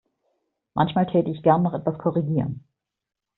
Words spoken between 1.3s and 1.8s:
gern noch